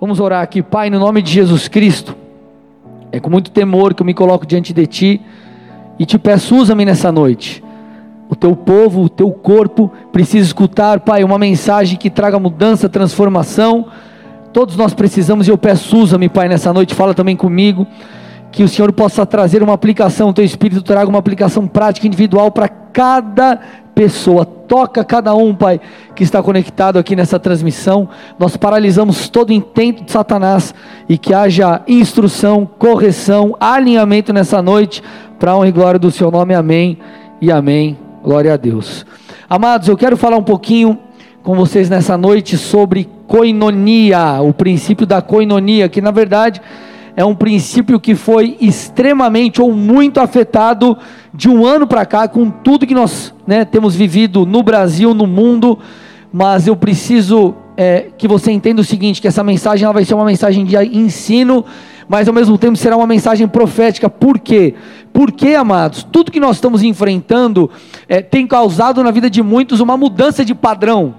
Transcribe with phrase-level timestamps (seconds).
[0.00, 2.14] Vamos orar aqui, Pai, no nome de Jesus Cristo.
[3.10, 5.20] É com muito temor que eu me coloco diante de Ti
[5.98, 7.64] e te peço, usa-me nessa noite.
[8.28, 13.86] O teu povo, o teu corpo precisa escutar, Pai, uma mensagem que traga mudança, transformação.
[14.52, 16.94] Todos nós precisamos e eu peço, usa-me, Pai, nessa noite.
[16.94, 17.84] Fala também comigo.
[18.58, 22.50] Que o Senhor possa trazer uma aplicação, o teu Espírito traga uma aplicação prática, individual
[22.50, 23.60] para cada
[23.94, 25.80] pessoa, toca cada um, Pai,
[26.16, 28.08] que está conectado aqui nessa transmissão.
[28.36, 30.74] Nós paralisamos todo intento de Satanás
[31.08, 35.04] e que haja instrução, correção, alinhamento nessa noite,
[35.38, 36.52] para a honra e glória do Seu nome.
[36.52, 36.98] Amém
[37.40, 37.96] e amém.
[38.24, 39.06] Glória a Deus.
[39.48, 40.98] Amados, eu quero falar um pouquinho
[41.44, 46.60] com vocês nessa noite sobre coinonia, o princípio da coinonia, que na verdade
[47.18, 50.96] é um princípio que foi extremamente ou muito afetado
[51.34, 55.26] de um ano para cá, com tudo que nós né, temos vivido no Brasil, no
[55.26, 55.80] mundo.
[56.32, 60.14] Mas eu preciso é, que você entenda o seguinte: que essa mensagem ela vai ser
[60.14, 61.64] uma mensagem de ensino,
[62.08, 64.08] mas ao mesmo tempo será uma mensagem profética.
[64.08, 64.76] Por quê?
[65.12, 67.68] Porque, amados, tudo que nós estamos enfrentando
[68.08, 71.16] é, tem causado na vida de muitos uma mudança de padrão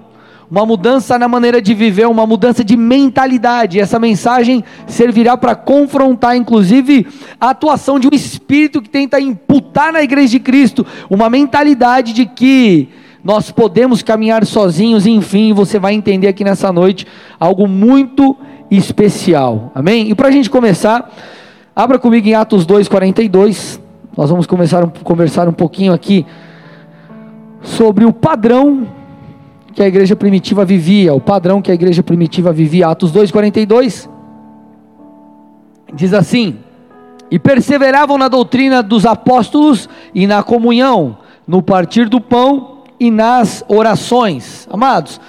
[0.50, 3.78] uma mudança na maneira de viver, uma mudança de mentalidade.
[3.78, 7.06] Essa mensagem servirá para confrontar, inclusive,
[7.40, 12.26] a atuação de um espírito que tenta imputar na igreja de Cristo uma mentalidade de
[12.26, 12.88] que
[13.22, 17.06] nós podemos caminhar sozinhos, enfim, você vai entender aqui nessa noite
[17.38, 18.36] algo muito
[18.70, 19.70] especial.
[19.72, 20.10] Amém?
[20.10, 21.12] E para a gente começar,
[21.76, 23.78] abra comigo em Atos 2,42.
[24.16, 26.26] Nós vamos começar conversar um pouquinho aqui
[27.62, 28.99] sobre o padrão
[29.74, 32.88] que a igreja primitiva vivia, o padrão que a igreja primitiva vivia.
[32.88, 34.08] Atos 2:42
[35.92, 36.58] diz assim:
[37.30, 43.64] "E perseveravam na doutrina dos apóstolos e na comunhão, no partir do pão e nas
[43.68, 45.20] orações." Amados,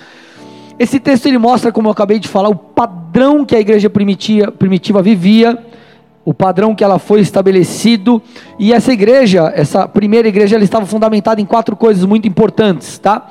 [0.80, 4.52] esse texto ele mostra, como eu acabei de falar, o padrão que a igreja primitiva,
[4.52, 5.58] primitiva vivia,
[6.26, 8.22] o padrão que ela foi estabelecido,
[8.58, 13.28] e essa igreja, essa primeira igreja, ela estava fundamentada em quatro coisas muito importantes, tá?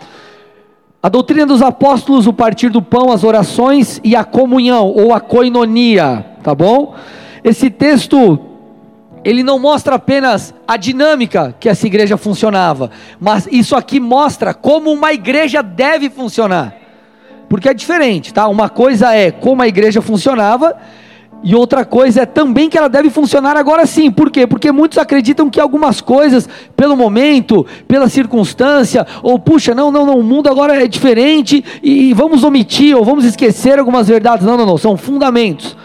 [1.02, 5.20] A doutrina dos apóstolos, o partir do pão, as orações e a comunhão ou a
[5.20, 6.94] coinonia, tá bom?
[7.42, 8.38] Esse texto
[9.24, 14.92] ele não mostra apenas a dinâmica que essa igreja funcionava, mas isso aqui mostra como
[14.92, 16.76] uma igreja deve funcionar.
[17.48, 18.46] Porque é diferente, tá?
[18.46, 20.76] Uma coisa é como a igreja funcionava
[21.42, 24.10] e outra coisa é também que ela deve funcionar agora sim.
[24.10, 24.46] Por quê?
[24.46, 30.18] Porque muitos acreditam que algumas coisas, pelo momento, pela circunstância, ou puxa, não, não, não,
[30.18, 34.44] o mundo agora é diferente e, vamos omitir ou vamos esquecer algumas verdades.
[34.44, 35.76] Não, não, não, são fundamentos.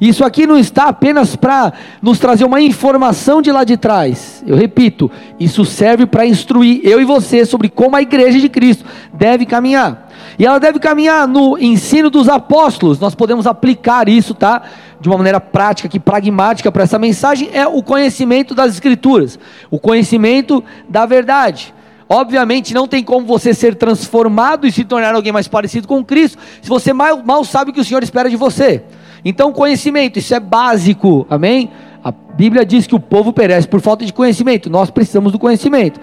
[0.00, 4.42] Isso aqui não está apenas para nos trazer uma informação de lá de trás.
[4.44, 5.08] Eu repito,
[5.38, 8.84] isso serve para instruir eu e você sobre como a igreja de Cristo
[9.14, 10.08] deve caminhar.
[10.36, 12.98] E ela deve caminhar no ensino dos apóstolos.
[12.98, 14.62] Nós podemos aplicar isso, tá?
[15.02, 19.36] De uma maneira prática, que pragmática para essa mensagem é o conhecimento das escrituras,
[19.68, 21.74] o conhecimento da verdade.
[22.08, 26.38] Obviamente não tem como você ser transformado e se tornar alguém mais parecido com Cristo,
[26.60, 28.84] se você mal, mal sabe o que o Senhor espera de você.
[29.24, 31.70] Então, conhecimento, isso é básico, amém?
[32.04, 35.98] A Bíblia diz que o povo perece por falta de conhecimento, nós precisamos do conhecimento.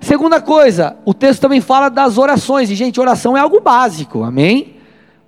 [0.00, 4.73] Segunda coisa, o texto também fala das orações, e gente, oração é algo básico, amém?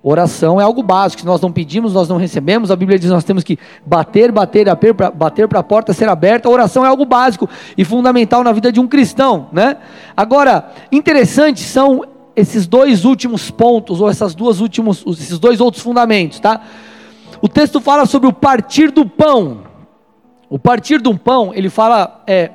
[0.09, 3.13] Oração é algo básico, se nós não pedimos, nós não recebemos, a Bíblia diz que
[3.13, 4.65] nós temos que bater, bater,
[5.13, 8.79] bater para a porta ser aberta, oração é algo básico e fundamental na vida de
[8.79, 9.75] um cristão, né?
[10.15, 12.05] Agora, interessante são
[12.37, 16.61] esses dois últimos pontos, ou essas duas últimos, esses dois outros fundamentos, tá?
[17.41, 19.63] O texto fala sobre o partir do pão,
[20.49, 22.51] o partir do pão, ele fala, é,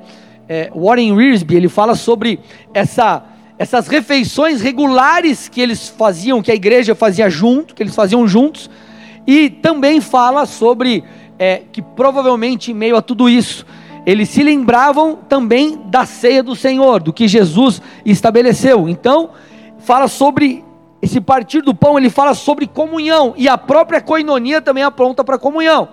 [0.49, 2.39] é, Warren Wiersbe, ele fala sobre
[2.73, 3.23] essa,
[3.57, 8.69] essas refeições regulares que eles faziam, que a igreja fazia junto, que eles faziam juntos,
[9.25, 11.03] e também fala sobre
[11.37, 13.65] é, que provavelmente em meio a tudo isso,
[14.05, 18.89] eles se lembravam também da ceia do Senhor, do que Jesus estabeleceu.
[18.89, 19.29] Então,
[19.79, 20.63] fala sobre
[21.01, 25.37] esse partir do pão, ele fala sobre comunhão, e a própria coinonia também apronta para
[25.37, 25.89] comunhão.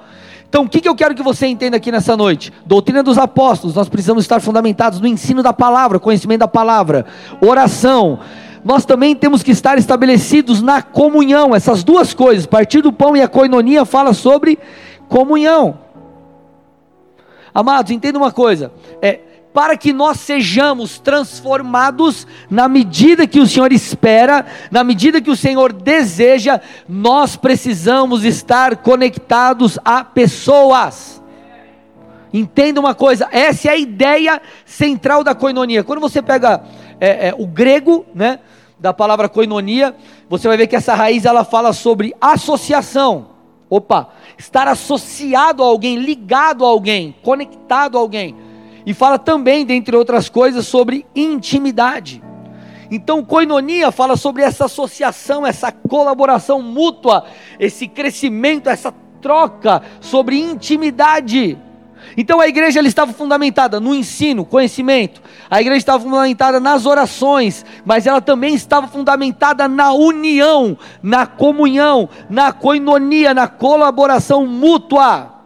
[0.50, 2.52] Então, o que, eu quero que você entenda aqui nessa noite?
[2.67, 7.06] Doutrina dos apóstolos, nós precisamos estar fundamentados no ensino da palavra, conhecimento da palavra,
[7.41, 8.19] oração.
[8.64, 13.23] Nós também temos que estar estabelecidos na comunhão, essas duas coisas, partir do pão e
[13.23, 14.58] a coinonia fala sobre
[15.08, 15.79] comunhão.
[17.55, 19.20] Amados, entenda uma coisa: é,
[19.52, 25.37] para que nós sejamos transformados na medida que o Senhor espera, na medida que o
[25.37, 31.20] Senhor deseja, nós precisamos estar conectados a pessoas.
[32.32, 35.82] Entenda uma coisa, essa é a ideia central da coinonia.
[35.82, 36.62] Quando você pega
[37.00, 38.38] é, é, o grego, né,
[38.79, 39.94] da palavra coinonia,
[40.29, 43.31] você vai ver que essa raiz ela fala sobre associação.
[43.69, 48.50] Opa, estar associado a alguém, ligado a alguém, conectado a alguém.
[48.85, 52.23] E fala também, dentre outras coisas, sobre intimidade.
[52.91, 57.25] Então, koinonia fala sobre essa associação, essa colaboração mútua,
[57.59, 61.59] esse crescimento, essa troca sobre intimidade.
[62.17, 65.23] Então a igreja estava fundamentada no ensino, conhecimento.
[65.49, 72.09] A igreja estava fundamentada nas orações, mas ela também estava fundamentada na união, na comunhão,
[72.29, 75.39] na coinonia, na colaboração mútua.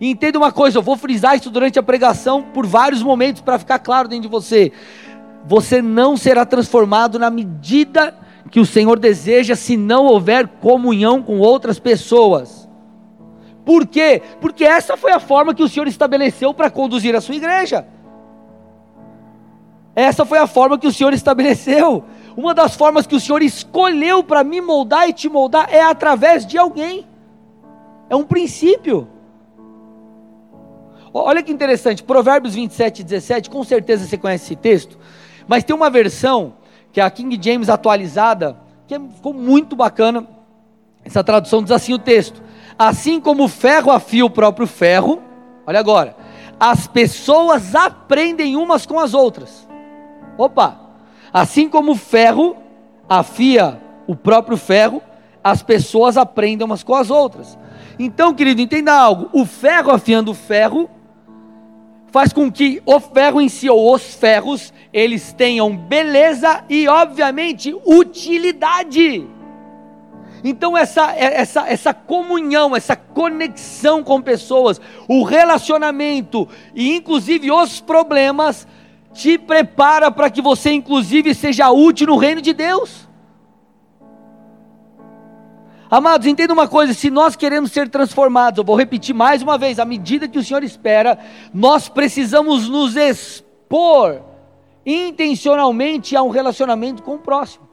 [0.00, 3.58] E entenda uma coisa, eu vou frisar isso durante a pregação por vários momentos para
[3.58, 4.72] ficar claro dentro de você.
[5.46, 8.14] Você não será transformado na medida
[8.50, 12.68] que o Senhor deseja se não houver comunhão com outras pessoas.
[13.64, 14.22] Por quê?
[14.40, 17.86] Porque essa foi a forma que o Senhor estabeleceu para conduzir a sua igreja.
[19.94, 22.04] Essa foi a forma que o Senhor estabeleceu.
[22.36, 26.46] Uma das formas que o Senhor escolheu para me moldar e te moldar é através
[26.46, 27.06] de alguém.
[28.10, 29.08] É um princípio.
[31.24, 34.98] Olha que interessante, Provérbios 27, 17, com certeza você conhece esse texto,
[35.48, 36.54] mas tem uma versão,
[36.92, 40.26] que é a King James atualizada, que é, ficou muito bacana.
[41.02, 42.42] Essa tradução diz assim o texto:
[42.78, 45.22] Assim como o ferro afia o próprio ferro,
[45.66, 46.14] olha agora,
[46.60, 49.66] as pessoas aprendem umas com as outras.
[50.36, 50.78] Opa!
[51.32, 52.56] Assim como o ferro
[53.08, 55.02] afia o próprio ferro,
[55.42, 57.58] as pessoas aprendem umas com as outras.
[57.98, 60.90] Então, querido, entenda algo: o ferro afiando o ferro
[62.12, 67.74] faz com que o ferro em si, ou os ferros, eles tenham beleza e, obviamente,
[67.84, 69.26] utilidade.
[70.44, 78.66] Então, essa, essa, essa comunhão, essa conexão com pessoas, o relacionamento e, inclusive, os problemas,
[79.12, 83.08] te prepara para que você, inclusive, seja útil no reino de Deus.
[85.90, 89.78] Amados, entenda uma coisa: se nós queremos ser transformados, eu vou repetir mais uma vez,
[89.78, 91.18] à medida que o Senhor espera,
[91.54, 94.20] nós precisamos nos expor
[94.84, 97.66] intencionalmente a um relacionamento com o próximo.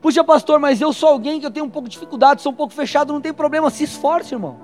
[0.00, 2.54] Puxa, pastor, mas eu sou alguém que eu tenho um pouco de dificuldade, sou um
[2.54, 4.58] pouco fechado, não tem problema, se esforce, irmão.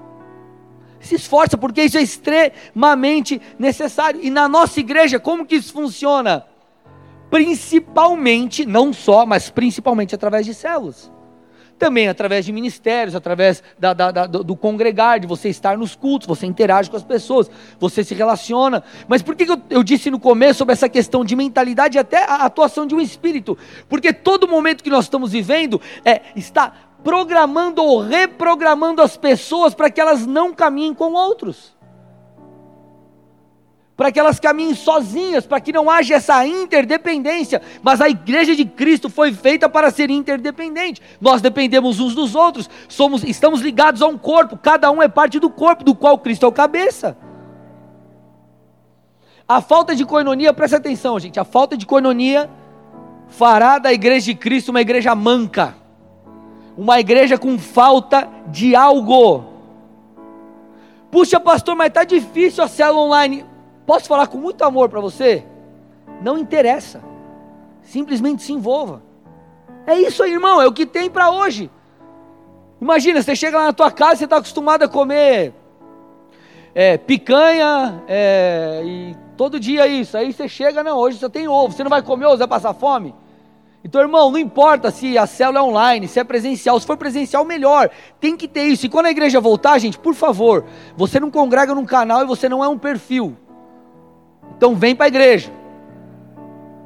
[0.99, 4.21] Se esforça, porque isso é extremamente necessário.
[4.23, 6.45] E na nossa igreja, como que isso funciona?
[7.31, 11.11] Principalmente, não só, mas principalmente através de células
[11.81, 16.29] também através de ministérios, através da, da, da, do, congregar, de você estar nos cultos,
[16.29, 17.51] você interage com as pessoas,
[17.81, 18.85] você se relaciona.
[19.09, 22.25] Mas por que eu, eu disse no começo sobre essa questão de mentalidade e até
[22.25, 23.57] a atuação de um espírito?
[23.89, 29.91] Porque todo momento que nós estamos vivendo é, está programando ou reprogramando as pessoas para
[29.91, 31.80] que elas não caminhem com outros
[34.01, 37.61] para que elas caminhem sozinhas, para que não haja essa interdependência.
[37.83, 41.03] Mas a igreja de Cristo foi feita para ser interdependente.
[41.21, 45.39] Nós dependemos uns dos outros, somos, estamos ligados a um corpo, cada um é parte
[45.39, 47.15] do corpo, do qual Cristo é o cabeça.
[49.47, 52.49] A falta de coinonia, presta atenção, gente, a falta de coinonia
[53.29, 55.75] fará da igreja de Cristo uma igreja manca,
[56.75, 59.45] uma igreja com falta de algo.
[61.11, 63.50] Puxa, pastor, mas está difícil a célula online.
[63.91, 65.45] Posso falar com muito amor para você?
[66.23, 67.03] Não interessa.
[67.83, 69.03] Simplesmente se envolva.
[69.85, 71.69] É isso aí, irmão, é o que tem para hoje.
[72.81, 75.53] Imagina, você chega lá na tua casa, você está acostumado a comer
[76.73, 80.17] é, picanha é, e todo dia isso.
[80.17, 81.75] Aí você chega, não, hoje só tem ovo.
[81.75, 83.13] Você não vai comer ovo, vai passar fome?
[83.83, 87.45] Então, irmão, não importa se a célula é online, se é presencial, se for presencial,
[87.45, 87.91] melhor.
[88.21, 88.87] Tem que ter isso.
[88.87, 90.65] E quando a igreja voltar, gente, por favor,
[90.97, 93.37] você não congrega num canal e você não é um perfil.
[94.61, 95.51] Então vem para a igreja.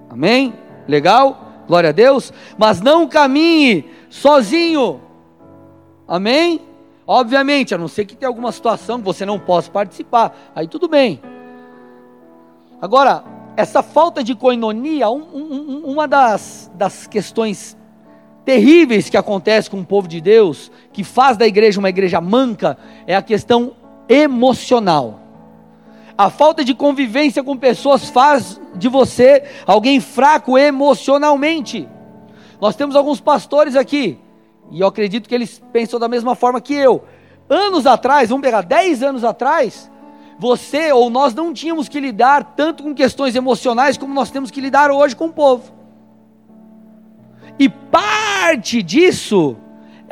[0.09, 0.55] Amém?
[0.87, 1.65] Legal?
[1.67, 2.33] Glória a Deus.
[2.57, 5.01] Mas não caminhe sozinho.
[6.07, 6.61] Amém?
[7.05, 10.53] Obviamente, a não ser que tenha alguma situação que você não possa participar.
[10.55, 11.21] Aí tudo bem.
[12.81, 13.25] Agora,
[13.57, 17.77] essa falta de coinonia, um, um, uma das, das questões
[18.45, 22.79] terríveis que acontece com o povo de Deus, que faz da igreja uma igreja manca,
[23.05, 23.73] é a questão
[24.09, 25.24] emocional.
[26.17, 31.89] A falta de convivência com pessoas faz de você alguém fraco emocionalmente.
[32.61, 34.19] Nós temos alguns pastores aqui,
[34.71, 37.05] e eu acredito que eles pensam da mesma forma que eu.
[37.49, 39.91] Anos atrás, vamos pegar 10 anos atrás,
[40.39, 44.61] você ou nós não tínhamos que lidar tanto com questões emocionais como nós temos que
[44.61, 45.73] lidar hoje com o povo.
[47.59, 49.57] E parte disso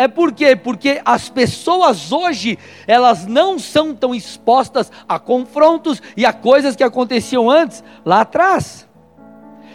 [0.02, 0.56] é por quê?
[0.56, 6.82] Porque as pessoas hoje, elas não são tão expostas a confrontos e a coisas que
[6.82, 8.88] aconteciam antes, lá atrás.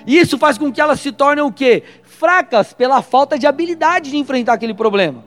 [0.06, 1.84] E isso faz com que elas se tornem o quê?
[2.04, 5.24] Fracas pela falta de habilidade de enfrentar aquele problema.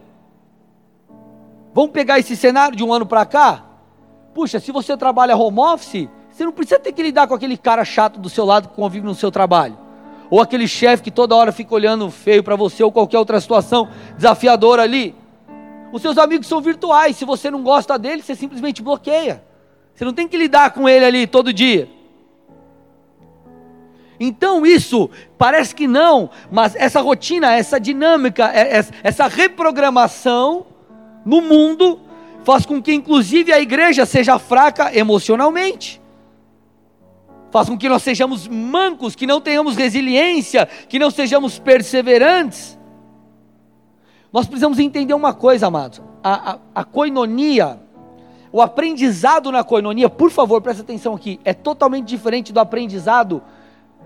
[1.72, 3.64] Vamos pegar esse cenário de um ano para cá?
[4.34, 7.84] Puxa, se você trabalha home office, você não precisa ter que lidar com aquele cara
[7.84, 9.78] chato do seu lado que convive no seu trabalho.
[10.30, 13.88] Ou aquele chefe que toda hora fica olhando feio para você, ou qualquer outra situação
[14.16, 15.14] desafiadora ali.
[15.92, 19.42] Os seus amigos são virtuais, se você não gosta dele, você simplesmente bloqueia.
[19.94, 21.88] Você não tem que lidar com ele ali todo dia.
[24.20, 30.66] Então isso parece que não, mas essa rotina, essa dinâmica, é, é, essa reprogramação
[31.24, 31.98] no mundo
[32.44, 35.99] faz com que inclusive a igreja seja fraca emocionalmente.
[37.50, 42.78] Faz com que nós sejamos mancos, que não tenhamos resiliência, que não sejamos perseverantes.
[44.32, 47.80] Nós precisamos entender uma coisa, amados: a, a, a coinonia,
[48.52, 53.42] o aprendizado na coinonia, por favor, presta atenção aqui, é totalmente diferente do aprendizado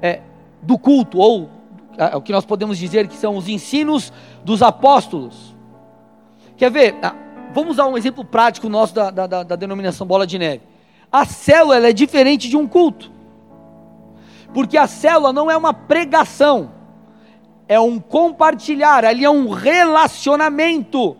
[0.01, 0.21] é,
[0.63, 1.51] do culto, ou
[1.99, 5.55] é, o que nós podemos dizer que são os ensinos dos apóstolos.
[6.57, 6.97] Quer ver?
[7.03, 7.15] Ah,
[7.53, 10.63] vamos usar um exemplo prático nosso da, da, da denominação bola de neve.
[11.13, 13.13] A célula é diferente de um culto,
[14.54, 16.70] porque a célula não é uma pregação,
[17.68, 21.16] é um compartilhar, ali é um relacionamento,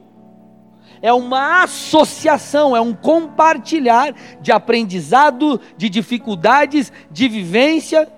[1.03, 8.09] é uma associação, é um compartilhar de aprendizado, de dificuldades, de vivência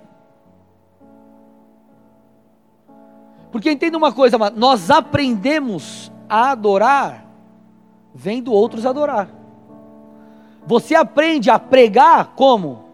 [3.57, 7.27] Porque entenda uma coisa, nós aprendemos a adorar
[8.15, 9.31] vendo outros adorar.
[10.67, 12.85] Você aprende a pregar como?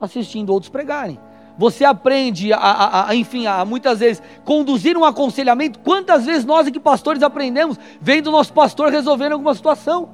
[0.00, 1.20] Assistindo outros pregarem.
[1.58, 5.78] Você aprende a, a, a, enfim, a muitas vezes conduzir um aconselhamento.
[5.78, 10.10] Quantas vezes nós aqui pastores aprendemos vendo o nosso pastor resolvendo alguma situação?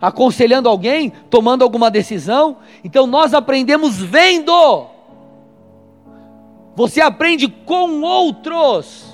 [0.00, 2.58] Aconselhando alguém, tomando alguma decisão.
[2.82, 4.86] Então nós aprendemos vendo.
[6.74, 9.09] Você aprende com outros.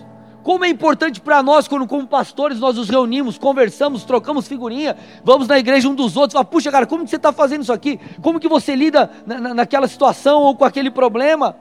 [0.47, 5.49] Como é importante para nós, quando como pastores nós nos reunimos, conversamos, trocamos figurinha, vamos
[5.49, 7.99] na igreja um dos outros, fala, puxa cara, como que você está fazendo isso aqui?
[8.23, 11.57] Como que você lida na, naquela situação ou com aquele problema?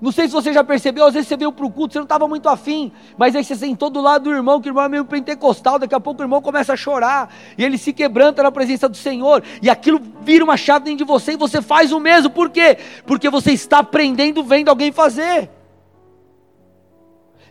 [0.00, 2.04] Não sei se você já percebeu, às vezes você veio para o culto, você não
[2.04, 4.88] estava muito afim, mas aí você sentou do lado do irmão, que o irmão é
[4.88, 8.50] meio pentecostal, daqui a pouco o irmão começa a chorar, e ele se quebranta na
[8.50, 12.00] presença do Senhor, e aquilo vira uma chave dentro de você, e você faz o
[12.00, 12.76] mesmo, por quê?
[13.06, 15.57] Porque você está aprendendo vendo alguém fazer.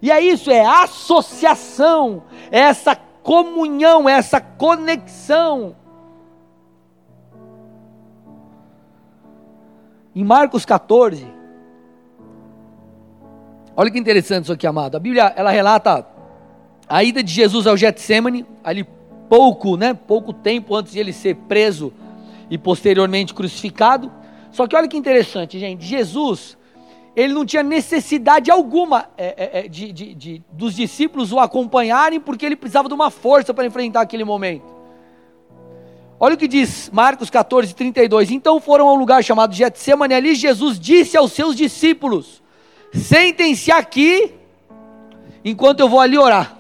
[0.01, 5.75] E é isso, é associação, é essa comunhão, é essa conexão.
[10.16, 11.27] Em Marcos 14,
[13.75, 14.96] olha que interessante isso aqui, amado.
[14.96, 16.08] A Bíblia, ela relata
[16.88, 18.88] a ida de Jesus ao Getsemane, ali
[19.30, 21.94] pouco, né, pouco tempo antes de ele ser preso
[22.50, 24.12] e posteriormente crucificado.
[24.51, 26.58] Só que olha que interessante, gente, Jesus,
[27.18, 32.20] ele não tinha necessidade alguma é, é, é, de, de, de, dos discípulos o acompanharem,
[32.20, 34.68] porque ele precisava de uma força para enfrentar aquele momento.
[36.20, 38.30] Olha o que diz Marcos 14, 32.
[38.30, 42.44] Então foram a um lugar chamado Getsemane, ali Jesus disse aos seus discípulos:
[42.94, 44.32] Sentem-se aqui,
[45.44, 46.56] enquanto eu vou ali orar.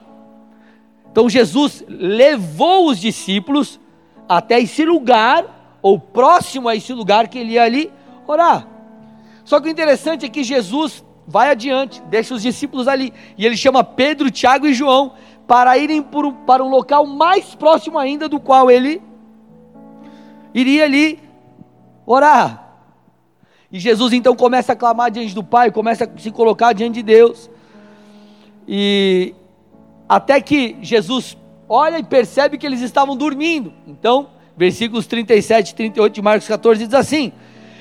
[1.11, 3.79] Então Jesus levou os discípulos
[4.27, 7.91] até esse lugar, ou próximo a esse lugar que ele ia ali
[8.25, 8.76] orar.
[9.47, 13.55] Só que o interessante é que Jesus vai adiante, deixa os discípulos ali, e ele
[13.55, 15.13] chama Pedro, Tiago e João
[15.47, 16.05] para irem
[16.45, 19.01] para um local mais próximo ainda do qual ele
[20.53, 21.17] iria ali
[22.05, 22.81] orar.
[23.71, 27.03] E Jesus então começa a clamar diante do Pai, começa a se colocar diante de
[27.03, 27.49] Deus.
[28.67, 29.33] E
[30.09, 31.37] até que Jesus
[31.69, 33.71] olha e percebe que eles estavam dormindo.
[33.87, 34.27] Então,
[34.57, 37.31] versículos 37 e 38 de Marcos 14 diz assim: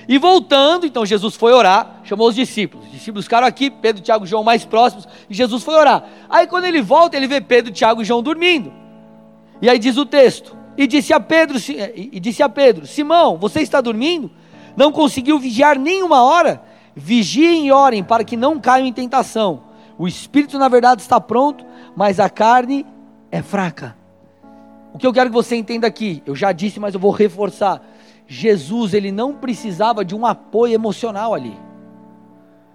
[0.08, 2.86] e voltando, então Jesus foi orar, chamou os discípulos.
[2.86, 6.04] Os discípulos ficaram aqui, Pedro, Tiago e João mais próximos, e Jesus foi orar.
[6.28, 8.72] Aí quando ele volta, ele vê Pedro, Tiago e João dormindo.
[9.60, 11.58] E aí diz o texto: E disse a Pedro,
[11.94, 14.30] e disse a Pedro: Simão, você está dormindo?
[14.76, 16.62] Não conseguiu vigiar nenhuma hora?
[16.94, 19.64] Vigiem e orem para que não caiam em tentação.
[19.98, 21.64] O espírito, na verdade, está pronto,
[21.96, 22.86] mas a carne
[23.30, 23.96] é fraca.
[24.92, 27.82] O que eu quero que você entenda aqui, eu já disse, mas eu vou reforçar
[28.26, 31.56] Jesus ele não precisava de um apoio emocional ali.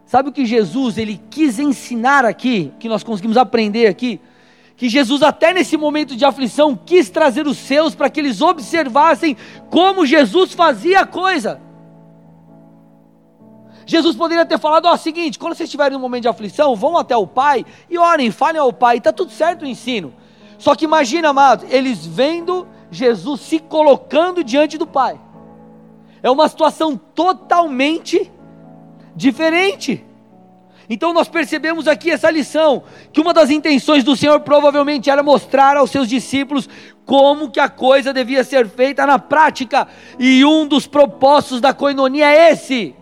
[0.06, 4.20] Sabe o que Jesus ele quis ensinar aqui, que nós conseguimos aprender aqui?
[4.76, 9.38] Que Jesus até nesse momento de aflição quis trazer os seus para que eles observassem
[9.70, 11.62] como Jesus fazia a coisa.
[13.86, 16.98] Jesus poderia ter falado ó, o seguinte: quando vocês estiverem num momento de aflição, vão
[16.98, 20.14] até o Pai e orem, falem ao Pai, está tudo certo o ensino.
[20.58, 25.20] Só que imagina, amados, eles vendo Jesus se colocando diante do Pai.
[26.24, 28.32] É uma situação totalmente
[29.16, 30.06] diferente.
[30.90, 35.78] Então nós percebemos aqui essa lição, que uma das intenções do Senhor provavelmente era mostrar
[35.78, 36.68] aos seus discípulos
[37.06, 39.88] como que a coisa devia ser feita na prática,
[40.20, 42.96] e um dos propósitos da coinonia é esse: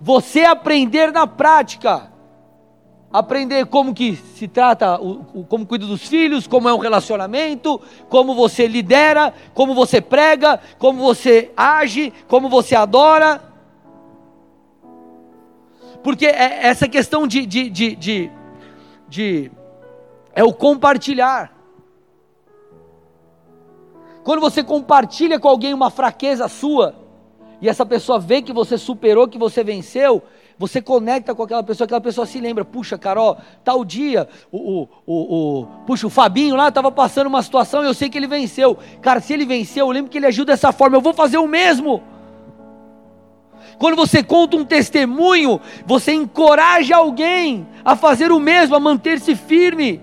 [0.00, 2.15] você aprender na prática.
[3.12, 4.98] Aprender como que se trata,
[5.48, 11.02] como cuida dos filhos, como é um relacionamento, como você lidera, como você prega, como
[11.02, 13.40] você age, como você adora
[16.06, 18.30] porque é essa questão de, de, de, de,
[19.08, 19.50] de
[20.32, 21.52] é o compartilhar.
[24.22, 26.94] Quando você compartilha com alguém uma fraqueza sua,
[27.60, 30.22] e essa pessoa vê que você superou, que você venceu,
[30.58, 34.88] você conecta com aquela pessoa, aquela pessoa se lembra, puxa, Carol, tal dia, o, o,
[35.06, 38.26] o, o puxa, o Fabinho lá estava passando uma situação e eu sei que ele
[38.26, 38.78] venceu.
[39.02, 41.46] Cara, se ele venceu, eu lembro que ele ajuda dessa forma, eu vou fazer o
[41.46, 42.02] mesmo.
[43.78, 50.00] Quando você conta um testemunho, você encoraja alguém a fazer o mesmo, a manter-se firme.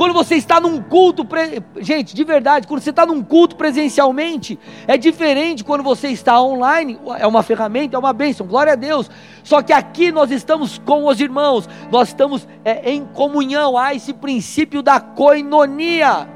[0.00, 1.62] Quando você está num culto, pre...
[1.76, 6.98] gente, de verdade, quando você está num culto presencialmente, é diferente quando você está online,
[7.18, 9.10] é uma ferramenta, é uma bênção, glória a Deus.
[9.44, 14.14] Só que aqui nós estamos com os irmãos, nós estamos é, em comunhão, há esse
[14.14, 16.26] princípio da coinonia.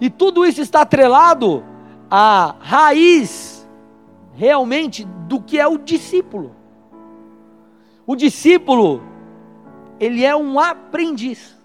[0.00, 1.64] E tudo isso está atrelado
[2.08, 3.68] à raiz
[4.36, 6.54] realmente do que é o discípulo.
[8.06, 9.02] O discípulo,
[9.98, 11.55] ele é um aprendiz.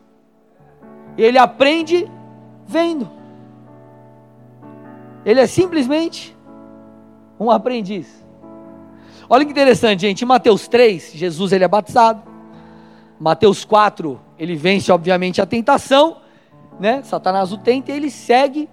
[1.18, 2.10] Ele aprende
[2.68, 3.10] vendo.
[5.26, 6.36] Ele é simplesmente
[7.40, 8.22] um aprendiz.
[9.30, 10.24] Olha que interessante, gente.
[10.24, 12.22] Em Mateus 3, Jesus ele é batizado.
[13.20, 16.18] Mateus 4, ele vence obviamente a tentação,
[16.80, 17.04] né?
[17.04, 18.68] Satanás o tenta e ele segue,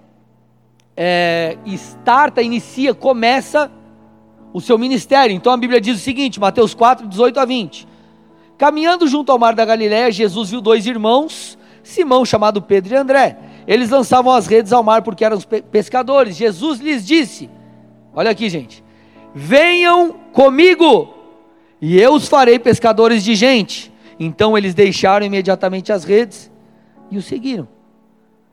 [0.97, 3.71] é, starta, inicia, começa
[4.51, 5.35] o seu ministério.
[5.35, 7.87] Então a Bíblia diz o seguinte, Mateus 4, 18 a 20.
[8.57, 11.58] Caminhando junto ao mar da Galiléia, Jesus viu dois irmãos,
[11.89, 13.37] Simão, chamado Pedro e André.
[13.67, 15.39] Eles lançavam as redes ao mar porque eram
[15.71, 16.35] pescadores.
[16.35, 17.49] Jesus lhes disse:
[18.13, 18.83] Olha aqui, gente.
[19.33, 21.13] Venham comigo,
[21.81, 23.91] e eu os farei pescadores de gente.
[24.19, 26.51] Então eles deixaram imediatamente as redes
[27.11, 27.67] e o seguiram.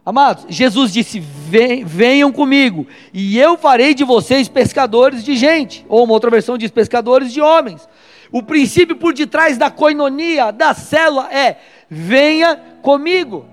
[0.04, 5.84] Amados, Jesus disse: Venham comigo, e eu farei de vocês pescadores de gente.
[5.88, 7.88] Ou uma outra versão diz: pescadores de homens.
[8.30, 11.58] O princípio por detrás da coinonia, da célula, é:
[11.90, 13.44] venha comigo.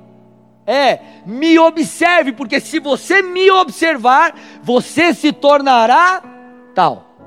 [0.65, 6.24] É, me observe, porque se você me observar, você se tornará
[6.76, 7.17] tal.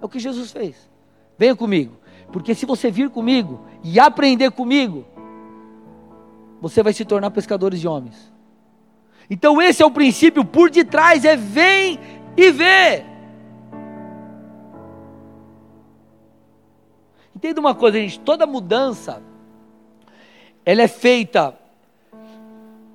[0.00, 0.90] É o que Jesus fez.
[1.38, 1.98] Venha comigo,
[2.32, 5.04] porque se você vir comigo e aprender comigo,
[6.62, 8.32] você vai se tornar pescadores de homens.
[9.28, 12.00] Então esse é o princípio por detrás, é vem
[12.36, 13.04] e vê.
[17.36, 19.22] Entenda uma coisa, gente, toda mudança
[20.64, 21.54] ela é feita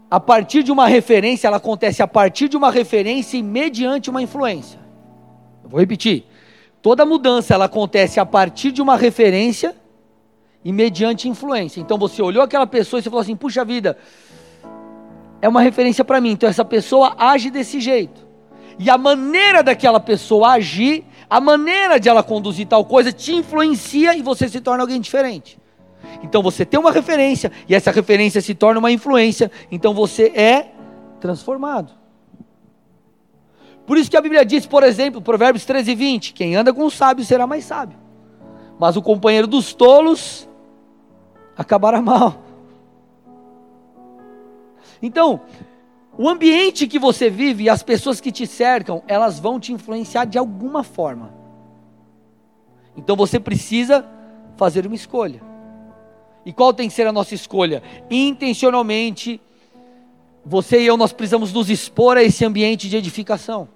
[0.10, 4.22] a partir de uma referência, ela acontece a partir de uma referência e mediante uma
[4.22, 4.80] influência.
[5.64, 6.26] Eu vou repetir.
[6.82, 9.76] Toda mudança ela acontece a partir de uma referência
[10.66, 11.80] e mediante influência.
[11.80, 13.98] Então você olhou aquela pessoa e você falou assim: "Puxa vida,
[15.42, 16.32] é uma referência para mim.
[16.32, 18.28] Então essa pessoa age desse jeito.
[18.80, 24.16] E a maneira daquela pessoa agir, a maneira de ela conduzir tal coisa te influencia
[24.16, 25.60] e você se torna alguém diferente.
[26.24, 30.72] Então você tem uma referência e essa referência se torna uma influência, então você é
[31.20, 31.94] transformado.
[33.86, 36.86] Por isso que a Bíblia diz, por exemplo, Provérbios 13 e 20: quem anda com
[36.86, 37.98] o sábio será mais sábio,
[38.80, 40.48] mas o companheiro dos tolos
[41.58, 42.44] acabará mal.
[45.02, 45.42] Então,
[46.18, 50.26] o ambiente que você vive e as pessoas que te cercam, elas vão te influenciar
[50.26, 51.34] de alguma forma.
[52.96, 54.06] Então você precisa
[54.58, 55.49] fazer uma escolha.
[56.46, 57.84] E qual tem que ser a nossa escolha?
[58.10, 59.40] Intencionalmente,
[60.46, 63.68] você e eu nós precisamos nos expor a esse ambiente de edificação.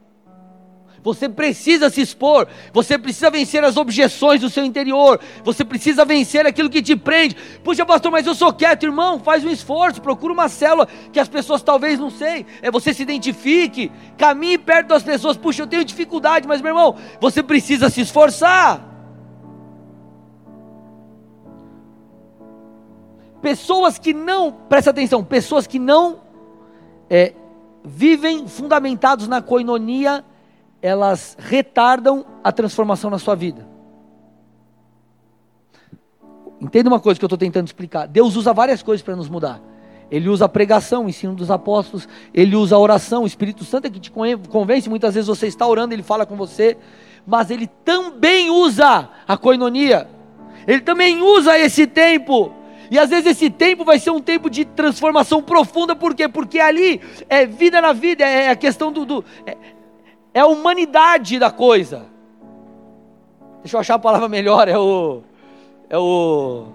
[1.03, 6.45] Você precisa se expor, você precisa vencer as objeções do seu interior, você precisa vencer
[6.45, 7.35] aquilo que te prende.
[7.61, 9.19] Puxa, pastor, mas eu sou quieto, irmão.
[9.19, 12.45] Faz um esforço, procura uma célula que as pessoas talvez não sei.
[12.61, 15.35] É você se identifique, caminhe perto das pessoas.
[15.35, 18.92] Puxa, eu tenho dificuldade, mas meu irmão, você precisa se esforçar.
[23.43, 26.21] Pessoas que não, presta atenção, pessoas que não
[27.09, 27.33] é,
[27.83, 30.23] vivem fundamentados na coinonia
[30.81, 33.65] elas retardam a transformação na sua vida.
[36.59, 38.05] Entenda uma coisa que eu estou tentando explicar.
[38.05, 39.61] Deus usa várias coisas para nos mudar.
[40.11, 43.87] Ele usa a pregação, o ensino dos apóstolos, ele usa a oração, o Espírito Santo
[43.87, 46.77] é que te convence, muitas vezes você está orando, ele fala com você,
[47.25, 50.07] mas ele também usa a coinonia.
[50.65, 52.62] Ele também usa esse tempo.
[52.93, 56.29] E às vezes esse tempo vai ser um tempo de transformação profunda, por quê?
[56.29, 59.03] Porque ali é vida na vida, é a questão do.
[59.03, 59.57] do é,
[60.31, 62.05] é a humanidade da coisa.
[63.63, 65.23] Deixa eu achar a palavra melhor, é o.
[65.89, 66.67] É o.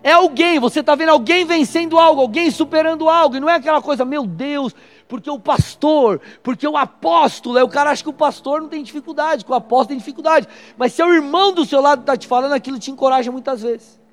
[0.00, 3.82] É alguém, você está vendo alguém vencendo algo, alguém superando algo, e não é aquela
[3.82, 4.76] coisa, meu Deus,
[5.08, 8.84] porque o pastor, porque o apóstolo, é o cara acha que o pastor não tem
[8.84, 12.16] dificuldade, que o apóstolo tem dificuldade, mas se é o irmão do seu lado está
[12.16, 14.03] te falando, aquilo te encoraja muitas vezes.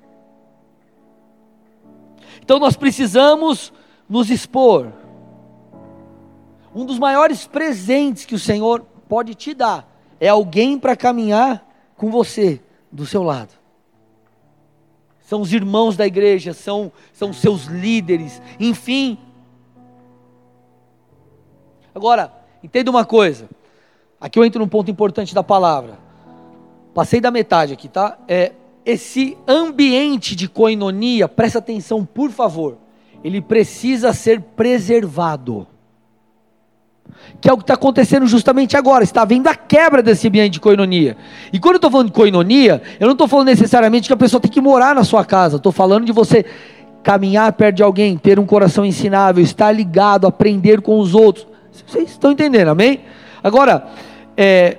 [2.42, 3.72] Então nós precisamos
[4.08, 4.92] nos expor.
[6.74, 9.88] Um dos maiores presentes que o Senhor pode te dar
[10.20, 13.52] é alguém para caminhar com você, do seu lado.
[15.20, 19.18] São os irmãos da igreja, são, são seus líderes, enfim,
[21.94, 23.48] Agora, entenda uma coisa.
[24.20, 25.98] Aqui eu entro num ponto importante da palavra.
[26.94, 28.18] Passei da metade aqui, tá?
[28.26, 28.52] É,
[28.84, 32.78] esse ambiente de coinonia, presta atenção, por favor.
[33.22, 35.66] Ele precisa ser preservado.
[37.40, 39.04] Que é o que está acontecendo justamente agora.
[39.04, 41.16] Está vendo a quebra desse ambiente de coinonia.
[41.52, 44.40] E quando eu estou falando de coinonia, eu não estou falando necessariamente que a pessoa
[44.40, 45.56] tem que morar na sua casa.
[45.56, 46.44] Estou falando de você
[47.02, 51.46] caminhar perto de alguém, ter um coração ensinável, estar ligado, aprender com os outros.
[51.86, 53.00] Vocês estão entendendo, amém?
[53.42, 53.86] Agora,
[54.36, 54.78] é,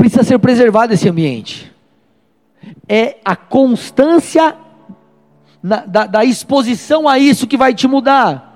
[0.00, 1.70] precisa ser preservado esse ambiente.
[2.88, 4.56] É a constância
[5.62, 8.46] na, da, da exposição a isso que vai te mudar.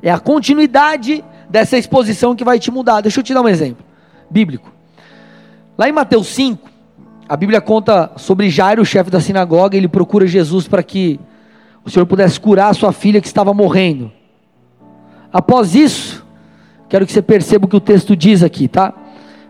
[0.00, 3.00] É a continuidade dessa exposição que vai te mudar.
[3.00, 3.84] Deixa eu te dar um exemplo
[4.30, 4.72] bíblico.
[5.76, 6.70] Lá em Mateus 5,
[7.28, 11.18] a Bíblia conta sobre Jairo, chefe da sinagoga, ele procura Jesus para que
[11.84, 14.12] o Senhor pudesse curar a sua filha que estava morrendo.
[15.32, 16.23] Após isso,
[16.88, 18.92] quero que você perceba o que o texto diz aqui, tá?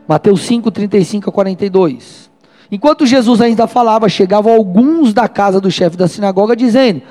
[0.07, 2.31] Mateus 5, 35 a 42.
[2.71, 7.03] Enquanto Jesus ainda falava, chegavam alguns da casa do chefe da sinagoga dizendo: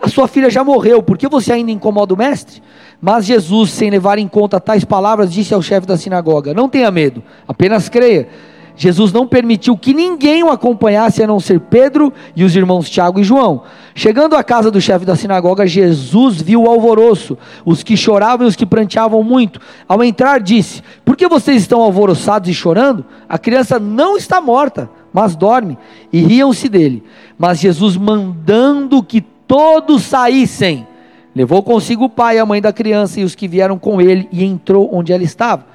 [0.00, 2.62] A sua filha já morreu, por que você ainda incomoda o mestre?
[3.00, 6.90] Mas Jesus, sem levar em conta tais palavras, disse ao chefe da sinagoga: Não tenha
[6.90, 8.28] medo, apenas creia.
[8.76, 13.20] Jesus não permitiu que ninguém o acompanhasse a não ser Pedro e os irmãos Tiago
[13.20, 13.62] e João.
[13.96, 18.48] Chegando à casa do chefe da sinagoga, Jesus viu o alvoroço, os que choravam e
[18.48, 19.60] os que pranteavam muito.
[19.86, 23.04] Ao entrar, disse: Por que vocês estão alvoroçados e chorando?
[23.28, 25.78] A criança não está morta, mas dorme.
[26.12, 27.04] E riam-se dele.
[27.38, 30.84] Mas Jesus, mandando que todos saíssem,
[31.32, 34.42] levou consigo o pai, a mãe da criança e os que vieram com ele, e
[34.42, 35.66] entrou onde ela estava.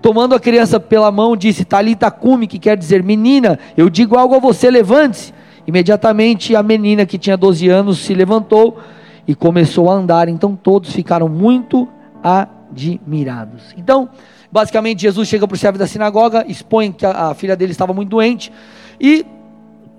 [0.00, 4.34] Tomando a criança pela mão, disse: Talita cume, que quer dizer menina, eu digo algo
[4.34, 5.36] a você, levante-se.
[5.66, 8.78] Imediatamente a menina que tinha 12 anos se levantou
[9.26, 10.28] e começou a andar.
[10.28, 11.88] Então todos ficaram muito
[12.22, 13.74] admirados.
[13.76, 14.08] Então,
[14.50, 17.92] basicamente, Jesus chega para o chefe da sinagoga, expõe que a, a filha dele estava
[17.92, 18.52] muito doente
[19.00, 19.26] e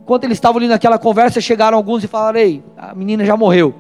[0.01, 3.75] enquanto eles estavam ali naquela conversa, chegaram alguns e falaram: Ei, a menina já morreu.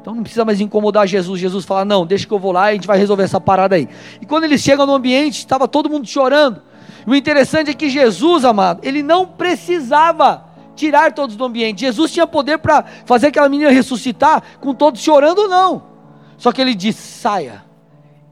[0.00, 1.40] Então não precisa mais incomodar Jesus.
[1.40, 3.74] Jesus fala: Não, deixa que eu vou lá e a gente vai resolver essa parada
[3.74, 3.88] aí.
[4.20, 6.62] E quando eles chegam no ambiente, estava todo mundo chorando.
[7.04, 11.80] E o interessante é que Jesus, amado, ele não precisava tirar todos do ambiente.
[11.80, 15.84] Jesus tinha poder para fazer aquela menina ressuscitar com todos chorando, não.
[16.36, 17.64] Só que ele disse: saia.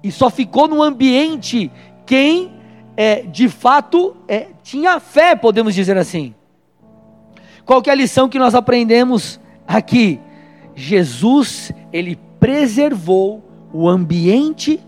[0.02, 1.70] E só ficou no ambiente
[2.06, 2.52] quem
[2.96, 6.34] é, de fato é, tinha fé, podemos dizer assim.
[7.64, 10.18] Qual é a lição que nós aprendemos aqui?
[10.74, 14.80] Jesus, ele preservou o ambiente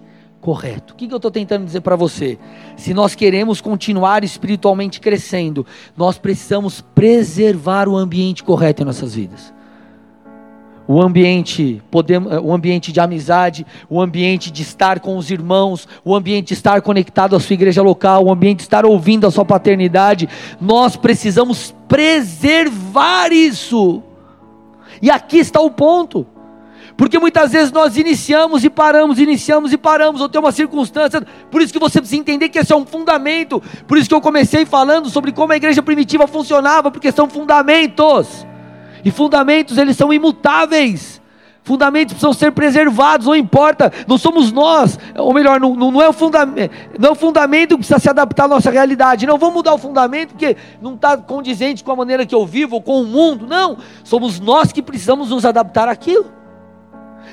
[0.42, 0.92] correto.
[0.92, 2.36] O que, eu estou tentando dizer para você?
[2.76, 5.64] Se nós queremos continuar espiritualmente crescendo,
[5.96, 9.54] nós precisamos preservar o ambiente correto em nossas vidas.
[10.86, 16.14] O ambiente, podemos, o ambiente de amizade, o ambiente de estar com os irmãos, o
[16.14, 19.44] ambiente de estar conectado à sua igreja local, o ambiente de estar ouvindo a sua
[19.44, 20.28] paternidade,
[20.60, 24.02] nós precisamos preservar isso.
[25.00, 26.26] E aqui está o ponto.
[26.96, 31.62] Porque muitas vezes nós iniciamos e paramos, iniciamos e paramos, ou tem uma circunstância, por
[31.62, 34.64] isso que você precisa entender que esse é um fundamento, por isso que eu comecei
[34.66, 38.46] falando sobre como a igreja primitiva funcionava, porque são fundamentos,
[39.04, 41.22] e fundamentos eles são imutáveis,
[41.64, 46.12] Fundamentos precisam ser preservados, não importa, não somos nós, ou melhor, não, não, é o
[46.12, 49.26] fundamento, não é o fundamento que precisa se adaptar à nossa realidade.
[49.26, 52.74] Não vamos mudar o fundamento porque não está condizente com a maneira que eu vivo,
[52.74, 53.46] ou com o mundo.
[53.46, 56.41] Não, somos nós que precisamos nos adaptar àquilo.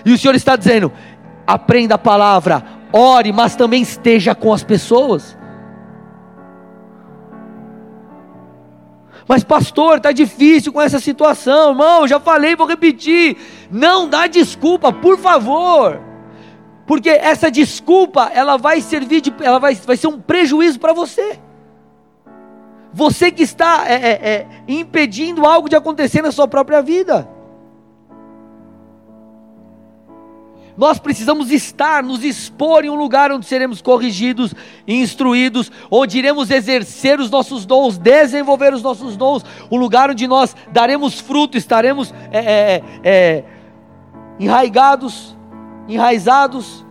[0.05, 0.91] E o Senhor está dizendo:
[1.45, 5.37] aprenda a palavra, ore, mas também esteja com as pessoas.
[9.27, 12.07] Mas pastor, está difícil com essa situação, irmão.
[12.07, 13.37] Já falei, vou repetir.
[13.69, 16.01] Não dá desculpa, por favor.
[16.87, 21.39] Porque essa desculpa, ela vai servir de, ela vai, vai ser um prejuízo para você.
[22.91, 27.29] Você que está é, é, é, impedindo algo de acontecer na sua própria vida.
[30.77, 34.53] Nós precisamos estar, nos expor em um lugar onde seremos corrigidos,
[34.87, 40.55] instruídos, onde iremos exercer os nossos dons, desenvolver os nossos dons, um lugar onde nós
[40.71, 43.43] daremos fruto, estaremos é, é, é,
[44.39, 45.37] enraigados,
[45.87, 46.85] enraizados.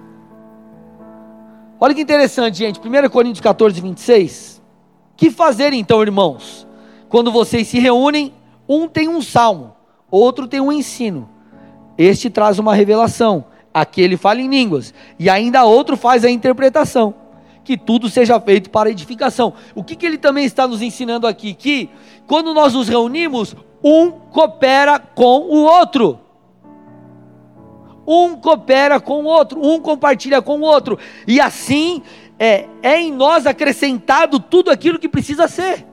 [1.80, 2.80] Olha que interessante, gente.
[2.80, 4.62] 1 Coríntios 14, 26.
[5.16, 6.66] Que fazer então, irmãos?
[7.08, 8.34] Quando vocês se reúnem,
[8.68, 9.74] um tem um salmo,
[10.10, 11.28] outro tem um ensino.
[11.96, 13.46] Este traz uma revelação
[13.80, 17.14] aquele fala em línguas, e ainda outro faz a interpretação.
[17.64, 19.52] Que tudo seja feito para edificação.
[19.74, 21.52] O que, que ele também está nos ensinando aqui?
[21.52, 21.90] Que
[22.26, 26.18] quando nós nos reunimos, um coopera com o outro.
[28.06, 32.02] Um coopera com o outro, um compartilha com o outro, e assim
[32.38, 35.87] é, é em nós acrescentado tudo aquilo que precisa ser.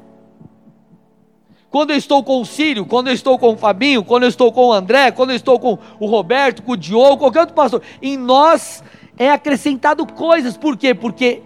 [1.75, 4.49] Quando eu estou com o Círio, quando eu estou com o Fabinho, quando eu estou
[4.49, 7.81] com o André, quando eu estou com o Roberto, com o Diogo, qualquer outro pastor,
[8.01, 8.81] em nós
[9.17, 10.55] é acrescentado coisas.
[10.55, 10.95] Por quê?
[10.95, 11.41] Porque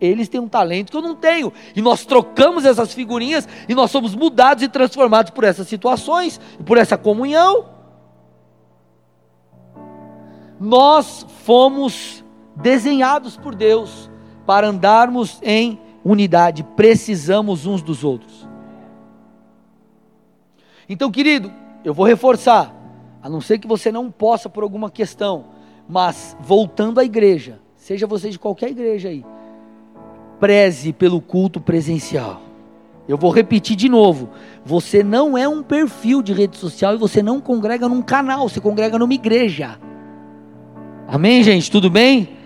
[0.00, 1.52] eles têm um talento que eu não tenho.
[1.74, 6.78] E nós trocamos essas figurinhas e nós somos mudados e transformados por essas situações, por
[6.78, 7.64] essa comunhão.
[10.60, 14.08] Nós fomos desenhados por Deus
[14.46, 18.51] para andarmos em unidade, precisamos uns dos outros.
[20.92, 21.50] Então, querido,
[21.82, 22.70] eu vou reforçar,
[23.22, 25.46] a não ser que você não possa por alguma questão,
[25.88, 29.24] mas voltando à igreja, seja você de qualquer igreja aí,
[30.38, 32.42] preze pelo culto presencial.
[33.08, 34.28] Eu vou repetir de novo:
[34.62, 38.60] você não é um perfil de rede social e você não congrega num canal, você
[38.60, 39.78] congrega numa igreja.
[41.08, 41.70] Amém, gente?
[41.70, 42.36] Tudo bem?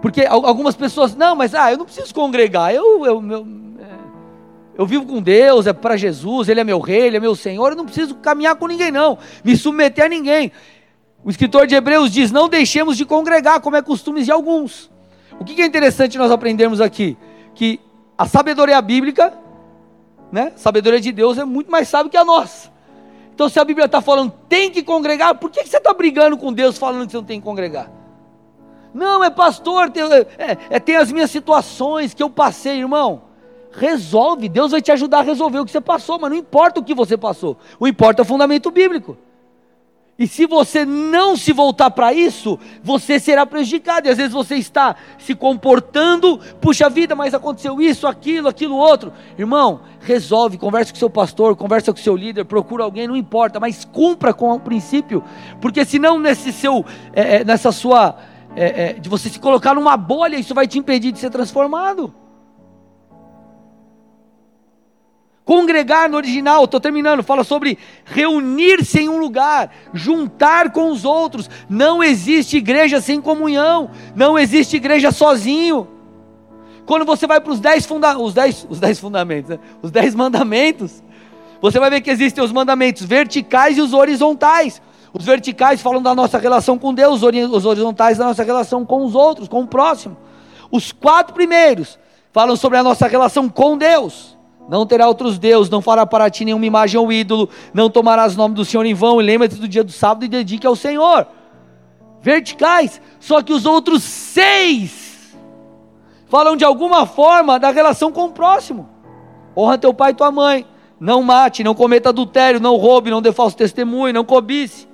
[0.00, 3.46] Porque algumas pessoas, não, mas ah, eu não preciso congregar, eu, eu, eu
[4.76, 7.70] eu vivo com Deus, é para Jesus, Ele é meu rei, Ele é meu Senhor,
[7.70, 10.50] eu não preciso caminhar com ninguém, não, me submeter a ninguém.
[11.24, 14.90] O escritor de Hebreus diz: Não deixemos de congregar, como é costume de alguns.
[15.38, 17.16] O que é interessante nós aprendermos aqui?
[17.54, 17.80] Que
[18.16, 19.32] a sabedoria bíblica,
[20.30, 22.72] né, a sabedoria de Deus é muito mais sábia que a nossa.
[23.34, 26.52] Então, se a Bíblia está falando tem que congregar, por que você está brigando com
[26.52, 27.90] Deus falando que você não tem que congregar?
[28.92, 30.26] Não, é pastor, tem, é,
[30.70, 33.31] é, tem as minhas situações que eu passei, irmão
[33.72, 36.84] resolve, Deus vai te ajudar a resolver o que você passou, mas não importa o
[36.84, 39.16] que você passou, o importa é o fundamento bíblico.
[40.18, 44.06] E se você não se voltar para isso, você será prejudicado.
[44.06, 49.12] E às vezes você está se comportando, puxa vida, mas aconteceu isso, aquilo, aquilo outro.
[49.38, 53.84] Irmão, resolve, converse com seu pastor, conversa com seu líder, procura alguém, não importa, mas
[53.84, 55.24] cumpra com o princípio,
[55.60, 58.16] porque senão nesse seu, é, nessa sua,
[58.54, 62.14] é, de você se colocar numa bolha, isso vai te impedir de ser transformado.
[65.44, 71.50] Congregar no original, estou terminando, fala sobre reunir-se em um lugar, juntar com os outros.
[71.68, 75.88] Não existe igreja sem comunhão, não existe igreja sozinho.
[76.86, 79.58] Quando você vai para os dez, funda os dez, os dez fundamentos, né?
[79.80, 81.02] os dez mandamentos,
[81.60, 84.80] você vai ver que existem os mandamentos verticais e os horizontais.
[85.12, 89.14] Os verticais falam da nossa relação com Deus, os horizontais da nossa relação com os
[89.14, 90.16] outros, com o próximo.
[90.70, 91.98] Os quatro primeiros
[92.32, 94.36] falam sobre a nossa relação com Deus.
[94.68, 98.38] Não terá outros deuses, não fará para ti nenhuma imagem ou ídolo, não tomarás o
[98.38, 101.26] nome do Senhor em vão, e lembra-te do dia do sábado e dedique ao Senhor.
[102.20, 105.36] Verticais, só que os outros seis
[106.26, 108.88] falam de alguma forma da relação com o próximo.
[109.56, 110.64] Honra teu pai e tua mãe,
[110.98, 114.88] não mate, não cometa adultério, não roube, não dê falso testemunho, não cobice.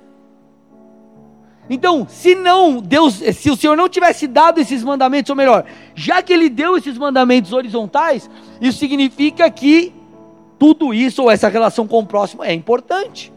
[1.69, 6.21] Então, se não Deus, se o Senhor não tivesse dado esses mandamentos, ou melhor, já
[6.21, 8.29] que Ele deu esses mandamentos horizontais,
[8.59, 9.93] isso significa que
[10.57, 13.31] tudo isso ou essa relação com o próximo é importante.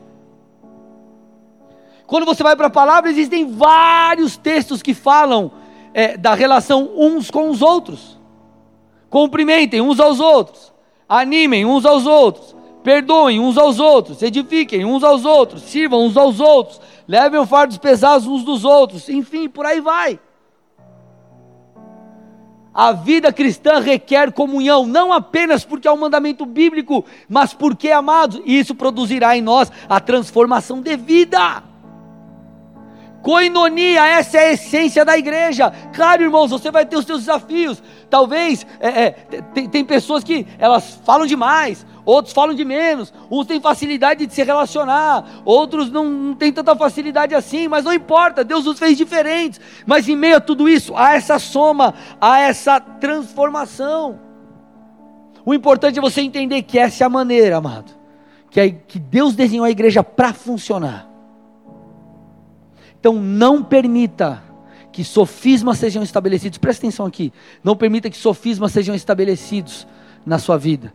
[2.07, 5.53] Quando você vai para a palavra, existem vários textos que falam
[5.95, 8.19] é, da relação uns com os outros.
[9.09, 10.73] Cumprimentem uns aos outros,
[11.09, 16.41] animem uns aos outros, perdoem uns aos outros, edifiquem uns aos outros, sirvam uns aos
[16.41, 16.81] outros,
[17.13, 20.19] levem fardos pesados uns dos outros, enfim, por aí vai.
[22.73, 28.41] A vida cristã requer comunhão, não apenas porque é um mandamento bíblico, mas porque, amados,
[28.47, 31.63] isso produzirá em nós a transformação de vida.
[33.23, 35.73] Coinonia, essa é a essência da igreja.
[35.95, 37.83] Claro, irmãos, você vai ter os seus desafios.
[38.11, 39.11] Talvez é, é,
[39.55, 44.35] tem, tem pessoas que elas falam demais, outros falam de menos, uns têm facilidade de
[44.35, 48.99] se relacionar, outros não, não têm tanta facilidade assim, mas não importa, Deus os fez
[48.99, 49.61] diferentes.
[49.87, 54.19] Mas em meio a tudo isso, há essa soma, há essa transformação.
[55.45, 57.93] O importante é você entender que essa é a maneira, amado,
[58.51, 61.12] que, é, que Deus desenhou a igreja para funcionar.
[63.03, 64.41] Então não permita
[64.93, 67.33] que sofismas sejam estabelecidos, presta atenção aqui,
[67.65, 69.89] não permita que sofismas sejam estabelecidos
[70.25, 70.95] na sua vida,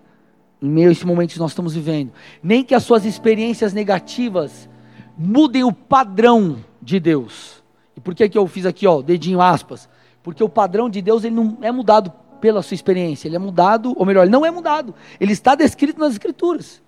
[0.61, 4.69] em meio a esse momento que nós estamos vivendo, nem que as suas experiências negativas
[5.17, 7.61] mudem o padrão de Deus.
[7.93, 9.89] E por que, que eu fiz aqui, ó, dedinho aspas?
[10.23, 13.93] Porque o padrão de Deus ele não é mudado pela sua experiência, ele é mudado,
[13.97, 16.81] ou melhor, ele não é mudado, ele está descrito nas Escrituras.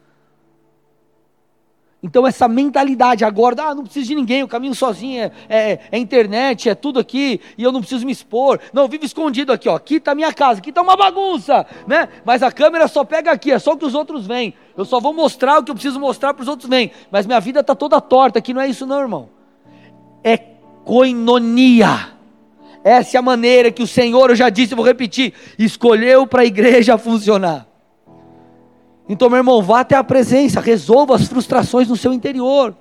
[2.01, 5.97] Então, essa mentalidade agora, ah, não preciso de ninguém, o caminho sozinho é, é, é,
[5.97, 8.57] internet, é tudo aqui, e eu não preciso me expor.
[8.71, 9.75] Não, vivo escondido aqui, ó.
[9.75, 12.07] Aqui está minha casa, aqui está uma bagunça, né?
[12.23, 14.53] Mas a câmera só pega aqui, é só o que os outros veem.
[14.77, 16.91] Eu só vou mostrar o que eu preciso mostrar para os outros veem.
[17.11, 19.29] Mas minha vida está toda torta, aqui não é isso, não, irmão.
[20.23, 20.37] É
[20.85, 22.13] coinonia.
[22.81, 26.43] Essa é a maneira que o Senhor, eu já disse, eu vou repetir, escolheu para
[26.43, 27.68] a igreja funcionar.
[29.09, 32.77] Então, meu irmão, vá até a presença, resolva as frustrações no seu interior.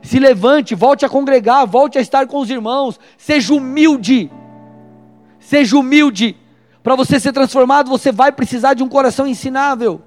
[0.00, 3.00] Se levante, volte a congregar, volte a estar com os irmãos.
[3.18, 4.30] Seja humilde.
[5.40, 6.36] Seja humilde.
[6.80, 10.00] Para você ser transformado, você vai precisar de um coração ensinável.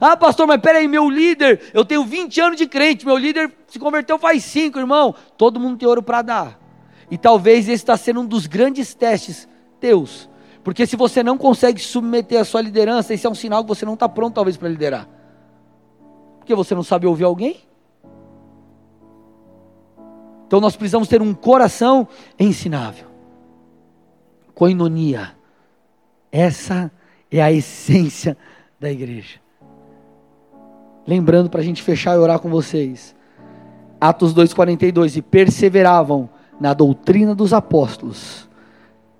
[0.00, 3.78] Ah, pastor, mas peraí, meu líder, eu tenho 20 anos de crente, meu líder se
[3.78, 5.14] converteu faz 5, irmão.
[5.36, 6.58] Todo mundo tem ouro para dar.
[7.10, 9.46] E talvez esse está sendo um dos grandes testes
[9.78, 10.28] teus
[10.68, 13.86] porque se você não consegue submeter a sua liderança, esse é um sinal que você
[13.86, 15.08] não está pronto, talvez, para liderar.
[16.40, 17.56] Porque você não sabe ouvir alguém.
[20.46, 22.06] Então nós precisamos ter um coração
[22.38, 23.06] ensinável.
[24.54, 25.34] Coinonia.
[26.30, 26.92] Essa
[27.32, 28.36] é a essência
[28.78, 29.40] da igreja.
[31.06, 33.16] Lembrando para a gente fechar e orar com vocês.
[33.98, 35.16] Atos 2,42.
[35.16, 36.28] E perseveravam
[36.60, 38.46] na doutrina dos apóstolos,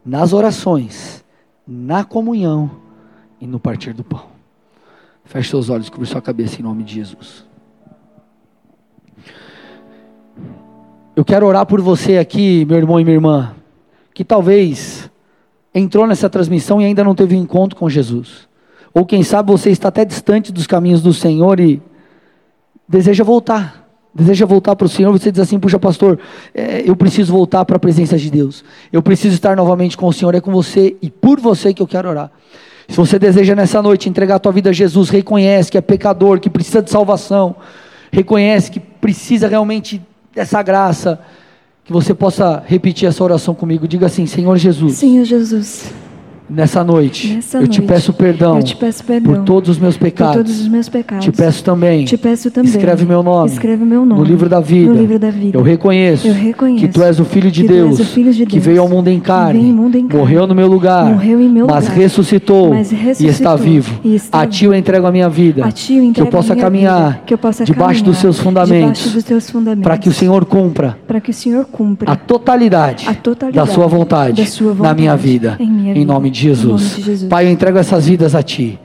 [0.04, 1.26] nas orações
[1.68, 2.70] na comunhão
[3.38, 4.24] e no partir do pão.
[5.24, 7.44] Feche seus olhos, cubra sua cabeça em nome de Jesus.
[11.14, 13.54] Eu quero orar por você aqui, meu irmão e minha irmã,
[14.14, 15.10] que talvez
[15.74, 18.48] entrou nessa transmissão e ainda não teve um encontro com Jesus.
[18.94, 21.82] Ou quem sabe você está até distante dos caminhos do Senhor e
[22.88, 23.87] deseja voltar
[24.18, 26.18] deseja voltar para o Senhor, você diz assim: puxa, pastor,
[26.54, 30.12] é, eu preciso voltar para a presença de Deus, eu preciso estar novamente com o
[30.12, 32.30] Senhor, é com você e por você que eu quero orar.
[32.88, 36.40] Se você deseja nessa noite entregar a tua vida a Jesus, reconhece que é pecador,
[36.40, 37.54] que precisa de salvação,
[38.10, 40.02] reconhece que precisa realmente
[40.34, 41.20] dessa graça,
[41.84, 43.86] que você possa repetir essa oração comigo.
[43.86, 44.96] Diga assim: Senhor Jesus.
[44.96, 45.92] Senhor Jesus.
[46.50, 49.78] Nessa noite, Nessa eu, noite te peço perdão, eu te peço perdão por todos os
[49.78, 50.36] meus pecados.
[50.36, 51.24] Por todos os meus pecados.
[51.24, 52.04] Te peço também.
[52.04, 52.70] Te peço também.
[52.70, 53.50] Escreve meu nome.
[53.50, 54.90] Escreve meu nome no livro da vida.
[54.92, 55.58] No livro da vida.
[55.58, 56.26] Eu reconheço.
[56.26, 58.00] Eu reconheço que tu és o filho de Deus.
[58.10, 59.60] Filho de Deus que veio ao mundo em carne.
[59.60, 61.04] mundo em carne morreu no meu lugar.
[61.04, 61.98] Morreu em meu mas lugar.
[61.98, 62.70] ressuscitou.
[62.70, 64.00] Mas ressuscitou e está vivo.
[64.02, 65.66] e está a ti eu entrego a minha vida.
[65.66, 67.12] A ti eu que eu entrego possa caminhar.
[67.12, 68.98] vida, que eu possa debaixo caminhar dos seus fundamentos.
[68.98, 69.82] debaixo dos teus fundamentos.
[69.82, 70.98] Para que o Senhor cumpra.
[71.06, 74.74] Para que o Senhor cumpra A totalidade, a totalidade da, sua vontade, da sua na
[74.74, 75.56] vontade minha vida.
[75.60, 76.12] em minha em vida.
[76.12, 76.96] nome de Jesus.
[76.96, 77.28] de Jesus.
[77.28, 78.78] Pai, eu entrego essas vidas a Ti.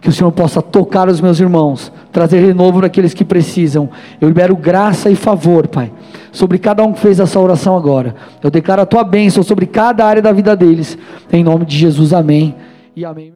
[0.00, 3.88] Que o Senhor possa tocar os meus irmãos, trazer renovo para aqueles que precisam.
[4.20, 5.92] Eu libero graça e favor, Pai,
[6.32, 8.16] sobre cada um que fez essa oração agora.
[8.42, 10.98] Eu declaro a Tua bênção sobre cada área da vida deles.
[11.32, 12.54] Em nome de Jesus, amém
[12.96, 13.32] e amém.